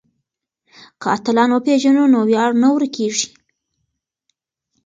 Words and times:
که 1.01 1.07
اتلان 1.15 1.49
وپېژنو 1.53 2.05
نو 2.13 2.19
ویاړ 2.29 2.51
نه 2.61 2.67
ورکيږي. 2.75 3.29